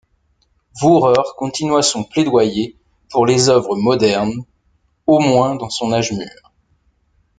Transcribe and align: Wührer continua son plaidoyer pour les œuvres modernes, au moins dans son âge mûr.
Wührer 0.81 1.23
continua 1.37 1.83
son 1.83 2.03
plaidoyer 2.05 2.75
pour 3.11 3.27
les 3.27 3.49
œuvres 3.49 3.75
modernes, 3.75 4.33
au 5.05 5.19
moins 5.19 5.53
dans 5.53 5.69
son 5.69 5.93
âge 5.93 6.11
mûr. 6.11 6.51